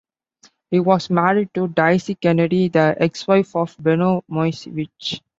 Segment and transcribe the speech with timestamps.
[0.71, 5.21] He was married to Daisy Kennedy, the ex-wife of Benno Moiseiwitsch.